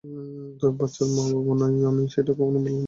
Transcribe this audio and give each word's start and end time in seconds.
তবে, 0.59 0.73
বাচ্চার 0.79 1.07
মা-বাবা 1.15 1.53
নই 1.61 1.81
আমি 1.81 2.01
এবং 2.01 2.13
সেটা 2.13 2.31
কখনও 2.33 2.49
ভুলবও 2.55 2.67
না! 2.67 2.79